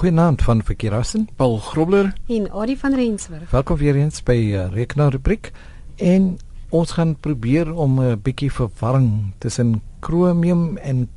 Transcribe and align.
Goeienaand 0.00 0.42
van 0.42 0.62
Verkeerassen. 0.64 1.28
Paul 1.36 1.58
Grobler 1.58 2.12
en 2.26 2.52
Adi 2.52 2.76
van 2.76 2.94
Rensburg. 2.94 3.50
Welkom 3.50 3.76
weer 3.76 3.94
eens 3.94 4.22
by 4.22 4.32
uh, 4.32 4.72
Rekenaar 4.72 5.10
rubriek 5.12 5.50
en 5.96 6.38
ons 6.68 6.90
gaan 6.96 7.16
probeer 7.20 7.74
om 7.74 8.00
'n 8.00 8.04
uh, 8.04 8.16
bietjie 8.22 8.52
verwarring 8.52 9.32
tussen 9.38 9.82
Chromium 10.00 10.76
en 10.76 11.08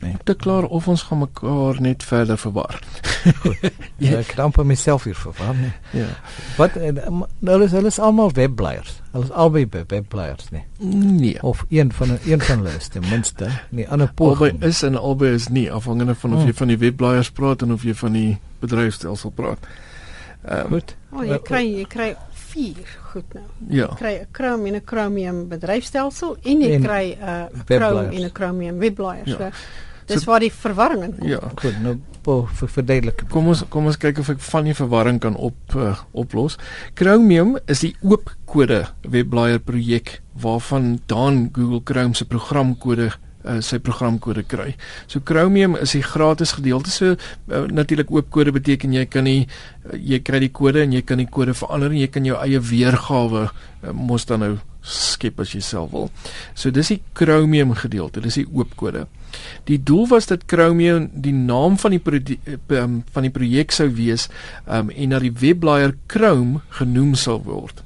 Chrome. 0.00 0.12
Nee. 0.12 0.16
Te 0.24 0.34
klaar 0.34 0.64
of 0.64 0.88
ons 0.88 1.02
gaan 1.02 1.18
mekaar 1.18 1.80
net 1.80 2.02
verder 2.04 2.38
verwar. 2.38 2.80
ja, 3.96 4.18
ek 4.18 4.32
kan 4.36 4.52
vir 4.52 4.66
myself 4.66 5.04
hier 5.04 5.16
verwar. 5.16 5.54
Nee. 5.56 5.72
Ja. 6.02 6.08
Wat 6.56 6.76
nou 7.38 7.58
is 7.64 7.74
hulle 7.76 7.92
is 7.92 7.98
almal 7.98 8.32
webblyers. 8.32 9.00
Hulle 9.12 9.28
is 9.28 9.32
albei 9.32 9.66
webblyers, 9.68 10.50
nee. 10.50 10.64
Nee. 10.78 11.42
Of 11.42 11.64
een 11.68 11.92
van 11.92 12.16
een 12.24 12.40
van 12.40 12.64
hulle 12.64 12.76
is 12.76 12.88
ten 12.88 13.04
minste. 13.10 13.50
Nee, 13.70 13.88
ander 13.88 14.12
poging. 14.14 14.52
Albei 14.52 14.70
is 14.70 14.82
en 14.82 14.96
albei 14.96 15.34
is 15.34 15.48
nie 15.48 15.68
afhangende 15.72 16.14
van 16.14 16.32
of 16.32 16.38
hmm. 16.38 16.46
jy 16.46 16.54
van 16.54 16.72
die 16.72 16.78
webblyers 16.78 17.30
praat 17.30 17.62
en 17.62 17.72
of 17.72 17.84
jy 17.84 17.94
van 17.94 18.16
die 18.16 18.38
bedryfstelsel 18.60 19.30
praat. 19.36 19.70
Um, 20.40 20.72
Goed. 20.72 20.96
Oh, 21.12 21.24
jy 21.26 21.36
kry 21.44 21.64
jy 21.68 21.84
kry 21.90 22.14
vier 22.50 22.88
goed 23.10 23.34
nou. 23.36 23.44
Ja. 23.68 23.90
Jy 23.90 23.96
kry 23.98 24.14
'n 24.22 24.26
Chrome 24.32 24.68
en 24.68 24.74
'n 24.74 24.82
Chromium 24.86 25.48
bedryfstelsel 25.48 26.36
en 26.42 26.60
jy 26.64 26.72
en 26.78 26.82
kry 26.82 27.04
'n 27.12 27.22
uh, 27.22 27.64
Chrome 27.68 28.08
en 28.08 28.24
'n 28.24 28.30
Chromium 28.32 28.78
webblyers. 28.78 29.28
Ja. 29.28 29.36
So, 29.36 29.50
Dis 30.10 30.24
so, 30.24 30.30
waar 30.30 30.42
die 30.42 30.52
verwarring 30.52 31.04
in 31.06 31.16
kom. 31.16 31.28
Ja, 31.28 31.40
goed, 31.60 31.78
nou 31.84 31.98
vir 32.24 32.68
verduidelik. 32.68 33.24
Kom 33.32 33.48
ons 33.50 33.62
kom 33.72 33.88
ons 33.88 33.98
kyk 34.00 34.20
of 34.20 34.28
ek 34.34 34.42
van 34.44 34.68
die 34.68 34.76
verwarring 34.76 35.20
kan 35.22 35.38
op 35.40 35.76
uh, 35.78 35.94
oplos. 36.12 36.58
Chromium 36.98 37.56
is 37.70 37.84
die 37.86 37.94
oop 38.04 38.30
kode 38.50 38.84
webblaaier 39.08 39.62
projek 39.64 40.18
waarvan 40.40 40.98
dan 41.10 41.48
Google 41.56 41.82
Chrome 41.84 42.14
se 42.14 42.28
programkode 42.28 43.10
uh, 43.10 43.58
sy 43.64 43.80
programkode 43.82 44.44
kry. 44.48 44.74
So 45.10 45.24
Chromium 45.26 45.76
is 45.80 45.94
die 45.96 46.04
gratis 46.04 46.54
gedeelte. 46.58 46.92
So 46.92 47.16
uh, 47.16 47.64
natuurlik 47.70 48.12
oop 48.12 48.30
kode 48.32 48.54
beteken 48.56 48.94
jy 48.96 49.06
kan 49.10 49.26
nie 49.28 49.46
uh, 49.46 49.96
jy 49.96 50.20
kry 50.24 50.42
die 50.44 50.52
kode 50.52 50.84
en 50.84 50.96
jy 50.96 51.04
kan 51.06 51.22
die 51.22 51.28
kode 51.30 51.56
verander 51.56 51.94
en 51.94 52.02
jy 52.02 52.10
kan 52.12 52.28
jou 52.28 52.38
eie 52.40 52.60
weergawe 52.70 53.46
uh, 53.48 53.94
mos 53.96 54.28
dan 54.28 54.44
nou 54.44 54.52
skep 54.80 55.40
as 55.42 55.54
jy 55.54 55.62
self 55.64 55.92
wil. 55.92 56.10
So 56.54 56.72
dis 56.72 56.94
die 56.94 57.00
Chromium 57.16 57.74
gedeelte, 57.78 58.22
dis 58.24 58.40
die 58.42 58.48
oop 58.48 58.76
kode. 58.80 59.06
Die 59.64 59.82
doel 59.82 60.08
was 60.08 60.26
dat 60.26 60.46
Chromium 60.46 61.10
die 61.12 61.32
naam 61.32 61.78
van 61.78 61.90
die 61.90 62.38
um, 62.68 63.04
van 63.12 63.22
die 63.22 63.30
projek 63.30 63.70
sou 63.70 63.88
wees 63.94 64.28
um, 64.66 64.90
en 64.90 65.14
dat 65.16 65.20
die 65.20 65.32
webblaaier 65.32 65.94
Chrome 66.06 66.60
genoem 66.68 67.14
sal 67.14 67.42
word. 67.42 67.82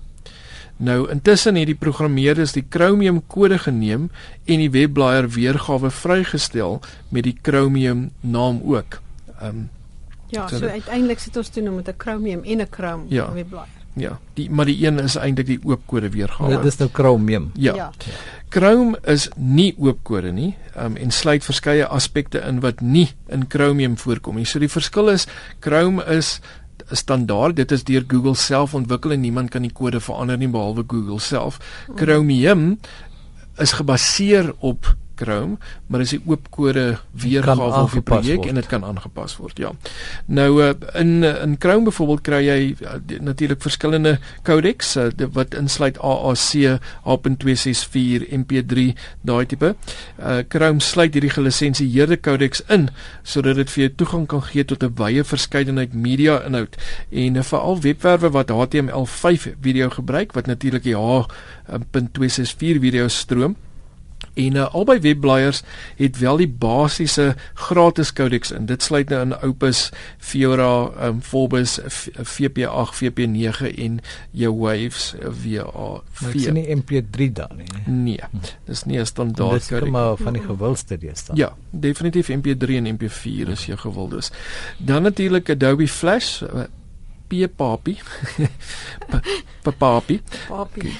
Nou 0.77 1.11
intussen 1.11 1.57
het 1.57 1.71
die 1.71 1.79
programmeerders 1.79 2.53
die 2.53 2.67
Chromium 2.71 3.23
kode 3.27 3.59
geneem 3.59 4.11
en 4.45 4.59
die 4.59 4.71
webblaaier 4.71 5.29
weergawe 5.31 5.91
vrygestel 5.91 6.81
met 7.09 7.25
die 7.25 7.39
Chromium 7.43 8.11
naam 8.21 8.61
ook. 8.65 9.01
Ehm 9.41 9.49
um, 9.49 9.71
Ja, 10.35 10.49
so, 10.49 10.59
so 10.59 10.67
uiteindelik 10.67 11.21
sit 11.23 11.37
ons 11.37 11.49
toe 11.53 11.63
nou 11.63 11.75
met 11.77 11.89
'n 11.89 11.95
Chromium 11.99 12.43
en 12.43 12.61
'n 12.61 12.67
Chrome 12.71 13.05
ja, 13.09 13.33
webblaaier. 13.33 13.84
Ja, 13.95 14.19
die 14.35 14.49
maar 14.51 14.67
die 14.67 14.87
een 14.87 14.99
is 14.99 15.15
eintlik 15.17 15.47
die 15.47 15.61
oop 15.63 15.85
kode 15.87 16.11
weergawe. 16.11 16.57
Dit 16.57 16.73
is 16.73 16.79
nou 16.81 16.89
Chromium. 16.93 17.51
Ja. 17.55 17.75
ja. 17.75 17.91
Chrome 18.55 18.99
is 19.11 19.29
nie 19.37 19.73
oop 19.79 20.03
kode 20.07 20.33
nie 20.35 20.53
um, 20.79 20.97
en 20.97 21.15
sluit 21.15 21.47
verskeie 21.47 21.87
aspekte 21.87 22.43
in 22.43 22.61
wat 22.63 22.83
nie 22.83 23.09
in 23.31 23.47
Chromium 23.51 23.97
voorkom 23.99 24.39
nie. 24.39 24.47
So 24.47 24.63
die 24.63 24.71
verskil 24.71 25.13
is 25.15 25.29
Chrome 25.61 26.03
is 26.11 26.41
'n 26.91 26.97
standaard. 26.97 27.57
Dit 27.57 27.73
is 27.73 27.85
deur 27.85 28.05
Google 28.07 28.35
self 28.35 28.75
ontwikkel 28.75 29.13
en 29.13 29.21
niemand 29.21 29.51
kan 29.51 29.63
die 29.63 29.73
kode 29.73 30.01
verander 30.01 30.39
nie 30.39 30.49
behalwe 30.49 30.85
Google 30.87 31.21
self. 31.21 31.59
Chromium 31.97 32.79
is 33.59 33.73
gebaseer 33.73 34.55
op 34.59 34.97
Chrome, 35.17 35.57
maar 35.87 36.01
dis 36.01 36.13
'n 36.13 36.23
oop 36.27 36.51
kode 36.51 36.99
weergawe 37.13 37.71
van 37.73 37.89
die 37.93 38.03
projek 38.03 38.47
en 38.47 38.55
dit 38.55 38.67
kan 38.67 38.85
aangepas 38.85 39.37
word. 39.37 39.59
Ja. 39.59 39.73
Nou 40.27 40.63
uh, 40.63 40.73
in 40.95 41.25
in 41.25 41.57
Chrome 41.59 41.85
byvoorbeeld 41.85 42.21
kry 42.21 42.43
jy 42.45 42.77
uh, 42.81 43.21
natuurlik 43.21 43.63
verskillende 43.63 44.19
codecs 44.43 44.97
uh, 44.97 45.11
wat 45.33 45.55
insluit 45.55 45.99
AAC, 45.99 46.79
H.264, 47.05 48.29
MP3, 48.31 48.95
daai 49.21 49.47
tipe. 49.47 49.75
Uh, 50.19 50.43
Chrome 50.49 50.81
sluit 50.81 51.13
hierdie 51.15 51.31
gelisensieerde 51.31 52.21
codecs 52.21 52.63
in 52.69 52.89
sodat 53.23 53.57
dit 53.57 53.71
vir 53.71 53.83
jou 53.85 53.93
toegang 53.95 54.27
kan 54.27 54.43
gee 54.43 54.65
tot 54.65 54.83
'n 54.83 54.95
wye 54.97 55.25
verskeidenheid 55.25 55.95
media 55.95 56.41
inhoud 56.47 56.77
en 57.11 57.37
uh, 57.37 57.43
veral 57.43 57.81
webwerwe 57.81 58.31
wat 58.31 58.51
HTML5 58.51 59.55
video 59.61 59.91
gebruik 59.91 60.33
wat 60.33 60.47
natuurlik 60.47 60.83
die 60.83 60.97
H.264 60.97 62.81
video 62.81 63.09
stroom 63.09 63.57
En 64.35 64.55
uh, 64.55 64.75
albei 64.75 64.99
webblaaiers 65.01 65.63
het 65.97 66.19
wel 66.19 66.37
die 66.37 66.49
basiese 66.49 67.35
gratis 67.55 68.13
codecs 68.13 68.51
in. 68.51 68.67
Dit 68.67 68.83
sluit 68.83 69.09
nou 69.09 69.21
in 69.23 69.37
Opus, 69.41 69.91
Fiora, 70.19 70.91
um, 71.07 71.23
Forbus, 71.23 71.79
VP8, 72.19 72.97
VP9 73.01 73.71
en 73.77 74.01
jou 74.31 74.53
Waves 74.59 75.15
VA4. 75.15 76.03
Dit 76.21 76.35
is 76.35 76.49
nie 76.53 76.67
MP3 76.77 77.33
dan 77.33 77.57
nie. 77.57 77.69
Nee. 77.87 78.21
Dis 78.65 78.85
nie 78.85 78.99
'n 78.99 79.07
standaard 79.07 79.67
codec. 79.67 79.85
Dis 79.85 79.91
maar 79.91 80.17
van 80.17 80.33
die 80.33 80.43
gewildste 80.43 80.99
deesdae. 80.99 81.37
Ja, 81.37 81.55
definitief 81.71 82.29
MP3 82.29 82.77
en 82.77 82.99
MP4 82.99 83.49
is 83.49 83.67
jou 83.67 83.79
gewildes. 83.79 84.31
Dan 84.79 85.03
natuurlik 85.03 85.51
Adobe 85.51 85.89
Flash 85.89 86.43
Papi. 87.57 87.99
Papi. 89.63 90.23
Papi. 90.49 90.91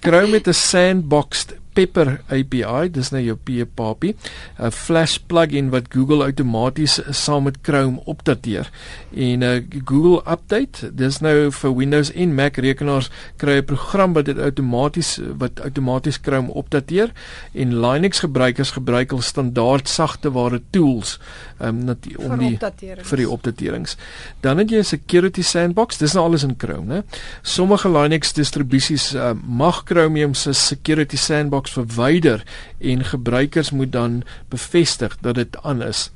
Chrome 0.00 0.30
met 0.30 0.46
'n 0.48 0.52
sandboxed 0.52 1.61
Pepper 1.72 2.20
API, 2.28 2.90
dis 2.92 3.10
nou 3.12 3.22
jou 3.22 3.36
PAPI, 3.76 4.14
'n 4.58 4.70
Flash 4.70 5.18
plugin 5.26 5.70
wat 5.70 5.88
Google 5.88 6.24
outomaties 6.24 7.00
saam 7.10 7.44
met 7.44 7.58
Chrome 7.62 8.00
opdateer. 8.04 8.70
En 9.14 9.38
'n 9.38 9.42
uh, 9.42 9.62
Google 9.84 10.22
Update, 10.32 10.94
dis 10.94 11.20
nou 11.20 11.50
vir 11.50 11.76
Windows 11.76 12.12
en 12.12 12.34
Mac 12.34 12.56
rekenaars 12.56 13.10
kry 13.36 13.58
'n 13.58 13.64
program 13.64 14.12
wat 14.12 14.24
dit 14.24 14.38
outomaties 14.38 15.18
wat 15.38 15.60
outomaties 15.60 16.18
Chrome 16.22 16.52
opdateer 16.52 17.12
en 17.52 17.80
Linux 17.80 18.18
gebruikers 18.18 18.70
gebruik 18.70 19.12
al 19.12 19.20
standaard 19.20 19.88
sagteware 19.88 20.60
tools 20.70 21.18
um, 21.60 21.88
om 22.18 22.38
die 22.38 22.58
vir 23.02 23.16
die 23.16 23.28
opdaterings. 23.28 23.96
Dan 24.40 24.58
het 24.58 24.70
jy 24.70 24.78
'n 24.78 24.84
security 24.84 25.42
sandbox, 25.42 25.98
dis 25.98 26.12
nou 26.12 26.24
alles 26.24 26.42
in 26.42 26.54
Chrome, 26.58 26.94
né? 26.94 27.02
Sommige 27.42 27.88
Linux 27.88 28.32
distribusies 28.32 29.14
uh, 29.14 29.32
mag 29.46 29.82
Chromium 29.84 30.34
se 30.34 30.52
security 30.52 31.16
sandbox 31.16 31.61
inbox 31.62 31.72
verwyder 31.72 32.42
en 32.80 33.04
gebruikers 33.04 33.70
moet 33.70 33.92
dan 33.92 34.22
bevestig 34.48 35.16
dat 35.20 35.34
dit 35.34 35.56
aan 35.62 35.82
is 35.82 36.10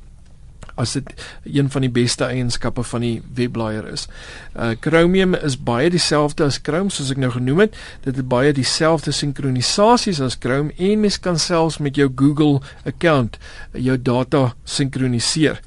as 0.77 0.93
dit 0.93 1.09
een 1.43 1.71
van 1.71 1.81
die 1.81 1.89
beste 1.89 2.23
eienskappe 2.23 2.83
van 2.83 3.01
die 3.01 3.21
webblaaier 3.33 3.87
is. 3.89 4.07
Uh 4.53 4.75
Chromium 4.79 5.33
is 5.33 5.57
baie 5.57 5.89
dieselfde 5.89 6.45
as 6.45 6.59
Chrome 6.61 6.93
soos 6.93 7.09
ek 7.09 7.17
nou 7.17 7.31
genoem 7.33 7.63
het. 7.65 7.77
Dit 8.03 8.15
het 8.15 8.27
baie 8.29 8.53
dieselfde 8.53 9.11
sinkronisasies 9.11 10.21
as 10.21 10.37
Chrome 10.39 10.75
en 10.77 11.01
mens 11.01 11.17
kan 11.19 11.39
selfs 11.39 11.79
met 11.81 11.97
jou 11.97 12.11
Google 12.13 12.61
account 12.85 13.39
jou 13.73 13.97
data 13.97 14.53
sinkroniseer. 14.65 15.57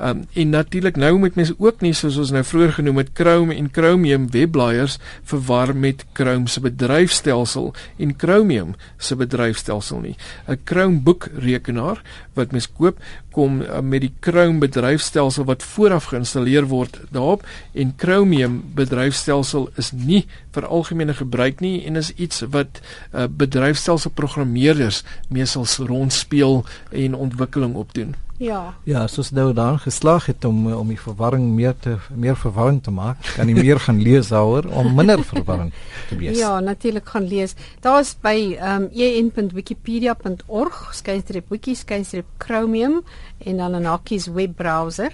Um, 0.00 0.24
en 0.32 0.48
natuurlik 0.50 0.96
nou 0.96 1.18
moet 1.18 1.36
mense 1.38 1.54
ook 1.58 1.82
nie 1.84 1.92
soos 1.94 2.16
ons 2.18 2.32
nou 2.34 2.42
vroeër 2.42 2.72
genoem 2.80 2.96
het 2.98 3.10
Chrome 3.14 3.54
en 3.54 3.68
Chromium 3.70 4.24
webblaaiers 4.34 4.96
verwar 5.30 5.70
met 5.76 6.02
Chrome 6.18 6.50
se 6.50 6.60
bedryfstelsel 6.64 7.70
en 8.02 8.14
Chromium 8.18 8.72
se 8.98 9.14
bedryfstelsel 9.16 10.00
nie. 10.00 10.16
'n 10.48 10.58
Chromebook 10.64 11.28
rekenaar 11.38 12.02
wat 12.34 12.50
mens 12.50 12.66
koop 12.66 12.98
kom 13.30 13.62
uh, 13.62 13.78
met 13.80 14.00
die 14.00 14.12
Chrome 14.20 14.58
bedryfstelsel 14.58 15.44
wat 15.44 15.62
vooraf 15.62 16.10
geïnstalleer 16.10 16.66
word 16.66 16.98
daarop 17.10 17.46
en 17.72 17.94
Chromium 17.96 18.62
bedryfstelsel 18.74 19.70
is 19.76 19.92
nie 19.92 20.26
vir 20.50 20.66
algemene 20.66 21.14
gebruik 21.14 21.60
nie 21.60 21.84
en 21.86 21.96
is 21.96 22.10
iets 22.18 22.42
wat 22.50 22.82
uh, 23.14 23.26
bedryfstelsel 23.30 24.10
programmeerders 24.10 25.04
meestal 25.28 25.66
rondspeel 25.86 26.64
en 26.90 27.14
ontwikkeling 27.14 27.74
opdoen. 27.74 28.23
Ja. 28.36 28.74
Ja, 28.84 29.06
soos 29.06 29.30
nou 29.30 29.52
daan 29.54 29.78
geslaag 29.78 30.26
het 30.26 30.44
om 30.44 30.66
om 30.72 30.88
die 30.90 30.98
verwarring 31.00 31.52
meer 31.54 31.74
te 31.78 31.96
meer 32.10 32.36
verwarring 32.36 32.82
te 32.82 32.90
maak, 32.90 33.22
kan 33.36 33.48
jy 33.48 33.54
meer 33.54 33.80
gaan 33.80 34.00
lees 34.02 34.28
daaroor 34.34 34.66
om 34.74 34.94
minder 34.94 35.22
verwarring 35.24 35.70
te 36.08 36.18
wees. 36.18 36.38
Ja, 36.38 36.60
natuurlik 36.60 37.08
gaan 37.08 37.28
lees. 37.30 37.54
Daar's 37.80 38.16
by 38.20 38.56
ehm 38.58 38.88
um, 38.90 38.90
en.wikipedia.org 38.90 40.88
skynstreep 40.94 41.50
wiki 41.50 41.74
skynstreep 41.74 42.26
chromium 42.38 43.02
en 43.38 43.56
dan 43.56 43.76
'n 43.76 43.84
hakkies 43.84 44.26
webbrowser. 44.26 45.12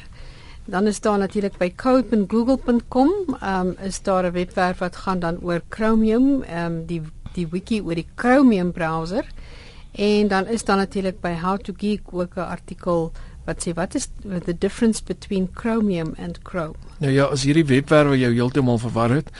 Dan 0.64 0.86
is 0.86 1.00
daar 1.00 1.18
natuurlik 1.18 1.58
by 1.58 1.72
code.google.com, 1.76 3.10
ehm 3.40 3.66
um, 3.66 3.76
is 3.82 4.02
daar 4.02 4.24
'n 4.24 4.32
webwerf 4.32 4.78
wat 4.78 4.96
gaan 4.96 5.18
dan 5.18 5.38
oor 5.42 5.60
chromium, 5.68 6.42
ehm 6.42 6.64
um, 6.64 6.86
die 6.86 7.02
die 7.34 7.46
wiki 7.50 7.80
oor 7.80 7.94
die 7.94 8.08
chromium 8.14 8.72
browser. 8.72 9.24
En 9.92 10.28
dan 10.28 10.46
is 10.46 10.64
daar 10.64 10.76
natuurlik 10.76 11.20
by 11.20 11.32
How 11.32 11.58
to 11.58 11.72
Geek 11.76 12.00
ook 12.12 12.34
'n 12.34 12.40
artikel 12.40 13.12
wat 13.44 13.64
sê 13.64 13.74
wat 13.74 13.94
is 13.94 14.08
the 14.44 14.54
difference 14.58 15.02
between 15.04 15.48
Chromium 15.54 16.14
and 16.18 16.38
Chrome. 16.42 16.74
Nou 17.00 17.12
ja, 17.12 17.24
as 17.32 17.46
hierdie 17.48 17.64
webwerwe 17.64 18.18
jou 18.20 18.32
heeltemal 18.34 18.78
verwar 18.78 19.10
het 19.14 19.30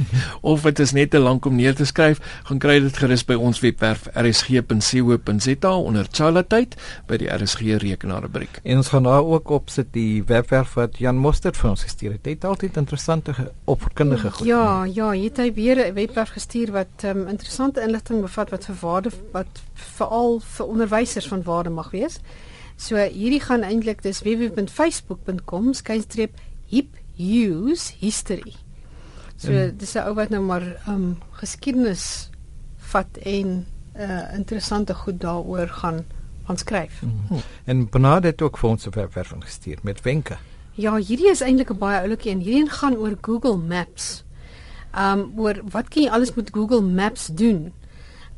of 0.52 0.64
dit 0.64 0.78
is 0.80 0.94
net 0.96 1.10
te 1.12 1.20
lank 1.20 1.44
om 1.44 1.58
neer 1.58 1.74
te 1.76 1.84
skryf, 1.84 2.20
gaan 2.48 2.60
kry 2.62 2.78
dit 2.80 2.96
gerus 3.02 3.24
by 3.28 3.36
ons 3.36 3.60
webwerf 3.60 4.08
rsg.co.za 4.16 5.72
onder 5.76 6.08
Chalatyd 6.10 6.76
by 7.10 7.20
die 7.20 7.28
RSG 7.28 7.76
rekenaarrubriek. 7.84 8.62
En 8.64 8.80
ons 8.80 8.92
gaan 8.94 9.08
daar 9.08 9.24
ook 9.24 9.52
op 9.52 9.70
sit 9.70 9.92
die 9.92 10.22
webwerf 10.24 10.74
wat 10.80 10.98
Jan 10.98 11.20
Mostert 11.20 11.60
vir 11.60 11.70
ons 11.74 11.84
gestuur 11.84 12.16
het. 12.16 12.24
Hy 12.24 12.38
het 12.38 12.48
altyd 12.48 12.80
interessante 12.80 13.34
opvoedkundige 13.68 14.30
goed. 14.38 14.48
Ja, 14.48 14.84
ja, 14.88 15.10
hy 15.12 15.26
het 15.28 15.42
hy 15.42 15.50
weer 15.54 15.76
'n 15.86 15.94
webwerf 15.94 16.32
gestuur 16.38 16.72
wat 16.72 17.04
um, 17.04 17.26
interessante 17.28 17.82
inligting 17.84 18.20
bevat 18.20 18.50
wat 18.50 18.64
vir 18.64 18.76
waarde 18.80 19.10
wat 19.32 19.60
veral 19.74 20.40
vir 20.40 20.66
onderwysers 20.66 21.28
van 21.28 21.42
waarde 21.42 21.70
mag 21.70 21.90
wees. 21.90 22.20
So 22.80 22.96
hierdie 22.96 23.42
gaan 23.44 23.64
eintlik 23.66 24.00
dis 24.02 24.22
www.facebook.com 24.24 25.74
skynstreep 25.76 26.38
hip 26.72 26.96
use 27.20 27.92
history. 28.00 28.54
So 29.36 29.52
en, 29.52 29.76
dis 29.76 29.94
'n 29.96 30.06
ou 30.08 30.14
wat 30.16 30.32
nou 30.32 30.40
maar 30.40 30.64
um 30.88 31.18
geskiedenis 31.42 32.30
vat 32.92 33.18
en 33.22 33.46
'n 33.46 33.66
uh, 34.00 34.34
interessante 34.34 34.94
goed 34.94 35.20
daaroor 35.20 35.68
gaan 35.68 36.04
gaan 36.46 36.56
skryf. 36.56 37.02
Mm. 37.02 37.20
Hm. 37.28 37.34
En 37.64 37.88
Bernard 37.88 38.24
het 38.24 38.42
ook 38.42 38.58
vir 38.58 38.70
ons 38.70 38.86
'n 38.86 38.90
webwerf 38.90 39.32
gestuur 39.38 39.78
met 39.82 40.00
wenke. 40.02 40.36
Ja, 40.72 40.96
hierdie 40.96 41.30
is 41.30 41.40
eintlik 41.40 41.70
'n 41.70 41.78
baie 41.78 42.00
oulike 42.00 42.30
en 42.30 42.40
hierdie 42.40 42.70
gaan 42.70 42.96
oor 42.96 43.16
Google 43.20 43.56
Maps. 43.56 44.24
Um 44.96 45.32
oor 45.36 45.60
wat 45.70 45.88
kan 45.88 46.02
jy 46.02 46.08
alles 46.08 46.34
met 46.34 46.50
Google 46.52 46.82
Maps 46.82 47.26
doen? 47.26 47.72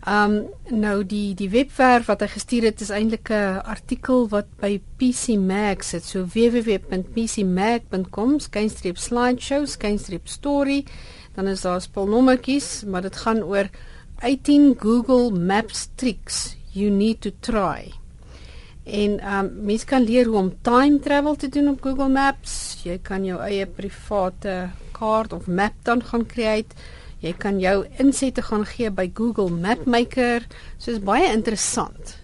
Um 0.03 0.51
nou 0.67 1.07
die 1.07 1.31
die 1.39 1.47
webwerf 1.53 2.09
wat 2.11 2.25
hy 2.25 2.29
gestuur 2.33 2.65
het 2.67 2.81
is 2.83 2.91
eintlik 2.91 3.31
'n 3.31 3.63
artikel 3.63 4.27
wat 4.29 4.47
by 4.59 4.81
PC 4.99 5.39
Mag 5.39 5.85
sit. 5.85 6.05
So 6.05 6.27
www.pcmag.com 6.27 8.41
skynstreep 8.41 8.99
slideshow 8.99 9.67
skynstreep 9.67 10.29
story. 10.29 10.85
Dan 11.35 11.47
is 11.47 11.61
daar 11.61 11.81
spelnommertjies, 11.81 12.85
maar 12.85 13.03
dit 13.03 13.17
gaan 13.17 13.43
oor 13.43 13.69
18 14.19 14.77
Google 14.79 15.31
Maps 15.31 15.89
tricks 15.95 16.57
you 16.73 16.91
need 16.91 17.21
to 17.21 17.31
try. 17.41 17.93
En 18.85 19.35
um 19.35 19.65
mens 19.65 19.85
kan 19.85 20.03
leer 20.03 20.27
hoe 20.27 20.37
om 20.37 20.57
time 20.63 20.99
travel 20.99 21.37
te 21.37 21.49
doen 21.49 21.69
op 21.69 21.83
Google 21.83 22.09
Maps. 22.09 22.81
Jy 22.83 22.99
kan 23.03 23.25
jou 23.25 23.41
eie 23.41 23.67
private 23.67 24.71
kaart 24.93 25.33
of 25.33 25.47
map 25.47 25.73
dan 25.83 26.03
gaan 26.03 26.27
create. 26.27 26.75
Jy 27.23 27.33
kan 27.39 27.61
jou 27.63 27.85
insette 28.03 28.43
gaan 28.43 28.65
gee 28.67 28.91
by 28.91 29.07
Google 29.15 29.51
Mapmaker. 29.51 30.43
So 30.79 30.91
is 30.91 30.99
baie 30.99 31.29
interessant. 31.31 32.17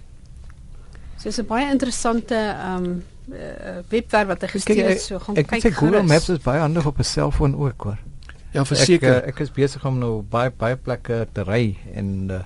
So 1.19 1.29
is 1.29 1.39
'n 1.39 1.47
baie 1.47 1.71
interessante 1.71 2.35
um 2.65 3.03
uh, 3.31 3.79
webwerf 3.89 4.27
wat 4.27 4.43
hy 4.43 4.49
gestuur 4.49 4.89
het. 4.89 5.01
So 5.01 5.19
gaan 5.19 5.37
ek 5.37 5.47
kyk. 5.47 5.65
Ek 5.65 5.73
sê 5.73 5.75
Google 5.75 6.03
Maps 6.03 6.29
is 6.29 6.43
baie 6.43 6.61
handig 6.61 6.87
op 6.87 6.99
'n 6.99 7.05
selfoon 7.05 7.55
ook 7.55 7.83
hoor. 7.83 7.99
Ja, 8.53 8.65
verseker. 8.65 9.17
Ek, 9.17 9.23
uh, 9.23 9.29
ek 9.29 9.39
is 9.41 9.51
besig 9.51 9.85
om 9.85 9.99
nou 9.99 10.23
baie 10.23 10.51
baie 10.51 10.77
plekke 10.77 11.27
te 11.33 11.43
ry 11.43 11.77
en 11.95 12.31
uh, 12.31 12.43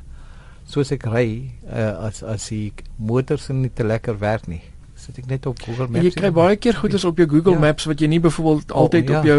soos 0.65 0.93
ek 0.93 1.07
ry 1.07 1.53
uh, 1.69 2.07
as 2.09 2.23
as 2.23 2.49
die 2.49 2.73
motors 2.97 3.49
nie 3.49 3.71
te 3.73 3.85
lekker 3.85 4.19
werk 4.19 4.47
nie 4.47 4.63
sit 5.03 5.19
ek 5.19 5.27
net 5.27 5.47
op 5.51 5.59
Google 5.59 5.89
Maps. 5.91 6.07
Jy 6.07 6.15
kry 6.15 6.31
baie 6.35 6.57
keer 6.63 6.77
goeders 6.79 7.05
op 7.09 7.19
jou 7.19 7.27
Google 7.31 7.57
ja. 7.57 7.63
Maps 7.67 7.89
wat 7.91 8.03
jy 8.03 8.09
nie 8.13 8.21
byvoorbeeld 8.23 8.73
altyd 8.73 9.09
oh, 9.09 9.11
ja. 9.11 9.19
op 9.19 9.31
jou 9.31 9.39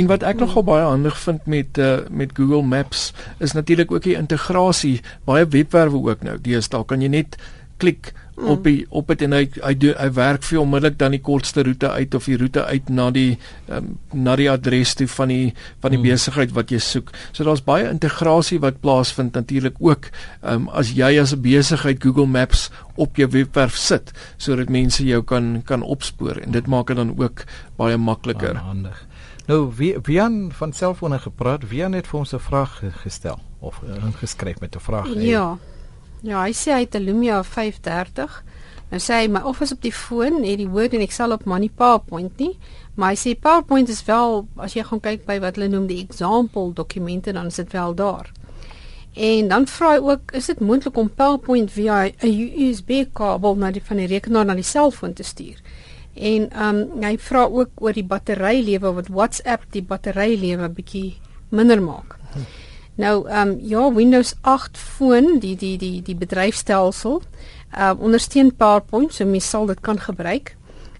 en 0.00 0.08
wat 0.10 0.26
ek 0.26 0.40
nogal 0.42 0.66
baie 0.66 0.86
handig 0.88 1.18
vind 1.22 1.50
met 1.50 1.78
uh, 1.78 1.90
met 2.10 2.34
Google 2.34 2.64
Maps 2.66 3.12
is 3.38 3.54
natuurlik 3.54 3.92
ook 3.94 4.06
die 4.06 4.16
integrasie. 4.18 4.96
Baie 5.28 5.46
webwerwe 5.46 6.02
ook 6.10 6.26
nou. 6.26 6.38
Deesdae 6.42 6.86
kan 6.90 7.04
jy 7.04 7.12
net 7.14 7.38
klik 7.76 8.12
mm. 8.36 8.48
op 8.48 8.64
die 8.66 8.86
op 8.88 9.08
dit 9.12 9.22
en 9.26 9.36
hy 9.36 9.42
hy 9.56 9.72
doen 9.78 9.98
hy 9.98 10.08
werk 10.16 10.46
vir 10.46 10.60
onmiddellik 10.62 10.98
dan 11.00 11.14
die 11.16 11.22
kortste 11.24 11.64
roete 11.66 11.90
uit 11.90 12.14
of 12.14 12.28
die 12.30 12.38
roete 12.40 12.64
uit 12.64 12.90
na 12.92 13.08
die 13.14 13.38
um, 13.72 13.94
na 14.12 14.36
die 14.40 14.48
adres 14.50 14.94
toe 14.98 15.08
van 15.16 15.32
die 15.32 15.54
van 15.82 15.94
die 15.94 16.00
mm. 16.00 16.08
besigheid 16.08 16.54
wat 16.56 16.74
jy 16.74 16.80
soek. 16.82 17.12
So 17.32 17.46
daar's 17.46 17.64
baie 17.64 17.88
integrasie 17.90 18.60
wat 18.62 18.80
plaasvind 18.84 19.36
natuurlik 19.38 19.78
ook 19.80 20.10
um, 20.42 20.68
as 20.72 20.94
jy 20.96 21.14
as 21.20 21.34
'n 21.34 21.42
besigheid 21.42 22.02
Google 22.02 22.26
Maps 22.26 22.70
op 22.96 23.16
jou 23.16 23.28
webwerf 23.30 23.76
sit 23.76 24.12
sodat 24.36 24.70
mense 24.70 25.04
jou 25.04 25.22
kan 25.22 25.62
kan 25.64 25.82
opspoor 25.82 26.42
en 26.42 26.52
dit 26.52 26.66
maak 26.66 26.86
dit 26.86 26.96
dan 26.96 27.14
ook 27.18 27.44
baie 27.76 27.96
makliker. 27.96 28.56
Handig. 28.56 29.06
Nou 29.46 29.72
wie 29.76 29.96
Wian 30.02 30.52
van 30.52 30.72
selfone 30.72 31.18
gepraat, 31.18 31.68
Wian 31.68 31.92
het 31.92 32.06
vir 32.06 32.18
ons 32.18 32.32
'n 32.32 32.40
vraag 32.40 32.82
gestel 33.02 33.38
of 33.60 33.80
ingeskryf 34.04 34.60
met 34.60 34.76
'n 34.76 34.80
vraag. 34.80 35.08
Ja. 35.14 35.48
Hey. 35.48 35.73
Ja, 36.24 36.40
hy 36.46 36.54
sê 36.56 36.72
hy 36.72 36.84
het 36.86 36.94
'n 36.96 37.04
Lumia 37.04 37.42
530. 37.44 38.44
Nou 38.90 39.00
sê 39.00 39.14
hy 39.20 39.28
my 39.28 39.40
office 39.44 39.74
op 39.74 39.82
die 39.82 39.92
foon 39.92 40.44
het 40.44 40.58
die 40.58 40.68
Word 40.68 40.94
en 40.94 41.00
Excel 41.00 41.32
op 41.32 41.44
maar 41.44 41.60
nie 41.60 41.70
PowerPoint 41.74 42.38
nie. 42.38 42.58
Maar 42.94 43.10
hy 43.12 43.16
sê 43.16 43.34
PowerPoint 43.40 43.88
is 43.88 44.04
wel 44.04 44.46
as 44.56 44.74
jy 44.74 44.82
gaan 44.82 45.00
kyk 45.00 45.26
by 45.26 45.38
wat 45.40 45.56
hulle 45.56 45.68
noem 45.68 45.86
die 45.86 46.00
example 46.00 46.72
dokumente 46.72 47.32
dan 47.32 47.46
is 47.46 47.60
dit 47.60 47.72
wel 47.72 47.94
daar. 47.94 48.32
En 49.14 49.48
dan 49.48 49.66
vra 49.66 49.92
hy 49.92 49.98
ook, 49.98 50.32
is 50.32 50.46
dit 50.46 50.60
moontlik 50.60 50.96
om 50.96 51.10
PowerPoint 51.10 51.70
via 51.70 52.04
'n 52.04 52.50
USB 52.66 53.04
kabel 53.12 53.54
na 53.56 53.70
die 53.70 53.82
van 53.84 53.96
die 53.96 54.06
rekenaar 54.06 54.44
na 54.44 54.54
die 54.54 54.62
selfoon 54.62 55.12
te 55.12 55.22
stuur? 55.22 55.60
En 56.14 56.50
ehm 56.50 56.76
um, 56.76 57.02
hy 57.02 57.18
vra 57.18 57.44
ook 57.44 57.70
oor 57.74 57.92
die 57.92 58.04
batterylewe 58.04 58.92
wat 58.92 59.08
WhatsApp 59.08 59.62
die 59.70 59.82
batterylewe 59.82 60.68
bietjie 60.68 61.16
minder 61.48 61.82
maak. 61.82 62.16
Hm. 62.32 62.40
Nou 62.94 63.28
ehm 63.28 63.48
um, 63.48 63.58
ja, 63.60 63.92
Windows 63.92 64.34
8 64.40 64.78
foon, 64.78 65.38
die 65.38 65.56
die 65.56 65.78
die 65.78 66.02
die 66.02 66.16
bedryfstelsel, 66.16 67.22
ehm 67.70 67.96
uh, 67.96 68.02
ondersteun 68.02 68.54
PowerPoint, 68.56 69.14
so 69.14 69.24
mens 69.26 69.50
sal 69.50 69.66
dit 69.66 69.80
kan 69.80 70.00
gebruik. 70.00 70.56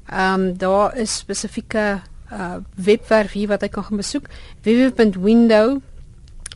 Ehm 0.06 0.41
um, 0.41 0.58
daar 0.58 0.96
is 0.96 1.19
spesifieke 1.19 2.00
uh 2.32 2.56
webwerf 2.75 3.32
hier 3.32 3.49
wat 3.49 3.62
jy 3.62 3.69
kan 3.69 3.85
gaan 3.85 4.00
besoek 4.00 4.29
www.window 4.62 5.81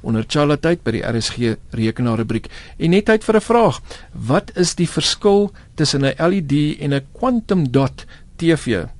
onder 0.02 0.24
Charlatyd 0.28 0.82
by 0.82 0.90
die 0.90 1.02
RSG 1.02 1.56
rekenaar 1.70 2.18
rubriek. 2.18 2.48
En 2.78 2.90
net 2.90 3.04
tyd 3.04 3.24
vir 3.24 3.36
'n 3.36 3.40
vraag. 3.40 3.80
Wat 4.12 4.50
is 4.56 4.74
die 4.74 4.88
verskil 4.88 5.52
tussen 5.74 6.04
'n 6.04 6.14
LED 6.18 6.80
en 6.80 6.94
'n 6.94 7.06
quantum 7.12 7.70
dot 7.70 8.04
TV? 8.36 8.97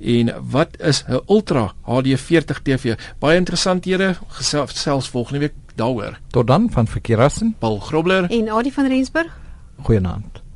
En 0.00 0.34
wat 0.50 0.80
is 0.80 1.04
'n 1.08 1.20
Ultra 1.26 1.72
HD40 1.82 2.62
TV? 2.62 2.94
Baie 3.18 3.36
interessant 3.36 3.84
here 3.84 4.16
gesels 4.28 5.08
volgende 5.08 5.38
week 5.38 5.54
daaroor. 5.74 6.18
Tot 6.30 6.46
dan 6.46 6.70
van 6.70 6.86
Verkeerassen, 6.86 7.56
Paul 7.58 7.78
Grobler 7.78 8.30
en 8.30 8.48
Adie 8.48 8.72
van 8.72 8.86
Rensburg. 8.86 9.38
Goeienaand. 9.82 10.47